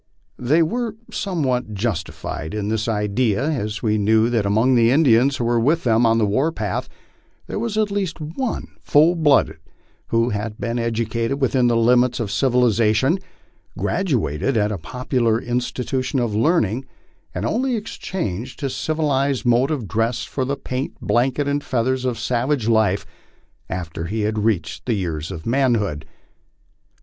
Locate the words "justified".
1.75-2.55